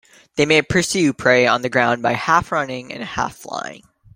They 0.35 0.47
may 0.47 0.63
pursue 0.63 1.13
prey 1.13 1.45
on 1.45 1.61
the 1.61 1.69
ground 1.69 2.01
by 2.01 2.13
half 2.13 2.51
running 2.51 2.91
and 2.91 3.03
half 3.03 3.35
flying. 3.35 3.83